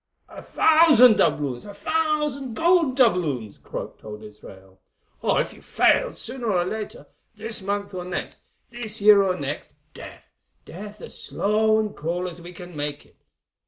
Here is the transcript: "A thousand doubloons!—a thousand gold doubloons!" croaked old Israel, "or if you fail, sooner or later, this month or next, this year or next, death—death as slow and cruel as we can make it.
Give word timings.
"A 0.29 0.41
thousand 0.41 1.17
doubloons!—a 1.17 1.75
thousand 1.75 2.55
gold 2.55 2.95
doubloons!" 2.97 3.59
croaked 3.59 4.03
old 4.03 4.23
Israel, 4.23 4.81
"or 5.21 5.39
if 5.39 5.53
you 5.53 5.61
fail, 5.61 6.11
sooner 6.11 6.51
or 6.51 6.65
later, 6.65 7.05
this 7.35 7.61
month 7.61 7.93
or 7.93 8.03
next, 8.03 8.41
this 8.71 8.99
year 8.99 9.21
or 9.21 9.37
next, 9.37 9.73
death—death 9.93 11.01
as 11.01 11.21
slow 11.23 11.77
and 11.79 11.95
cruel 11.95 12.27
as 12.27 12.41
we 12.41 12.51
can 12.51 12.75
make 12.75 13.05
it. 13.05 13.21